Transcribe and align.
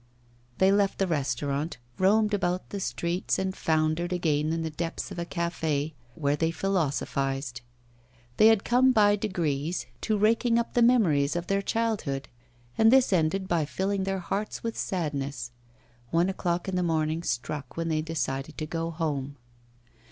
They 0.57 0.71
left 0.71 0.97
the 0.97 1.05
restaurant, 1.05 1.77
roamed 1.99 2.33
about 2.33 2.71
the 2.71 2.79
streets, 2.79 3.37
and 3.37 3.55
foundered 3.55 4.11
again 4.11 4.51
in 4.51 4.63
the 4.63 4.71
depths 4.71 5.11
of 5.11 5.19
a 5.19 5.27
café, 5.27 5.93
where 6.15 6.35
they 6.35 6.49
philosophised. 6.49 7.61
They 8.37 8.47
had 8.47 8.63
come 8.63 8.93
by 8.93 9.15
degrees 9.15 9.85
to 10.01 10.17
raking 10.17 10.57
up 10.57 10.73
the 10.73 10.81
memories 10.81 11.35
of 11.35 11.45
their 11.45 11.61
childhood, 11.61 12.29
and 12.79 12.91
this 12.91 13.13
ended 13.13 13.47
by 13.47 13.65
filling 13.65 14.03
their 14.05 14.17
hearts 14.17 14.63
with 14.63 14.75
sadness. 14.75 15.51
One 16.09 16.29
o'clock 16.29 16.67
in 16.67 16.75
the 16.75 16.81
morning 16.81 17.21
struck 17.21 17.77
when 17.77 17.89
they 17.89 18.01
decided 18.01 18.57
to 18.57 18.65
go 18.65 18.89
home. 18.89 19.37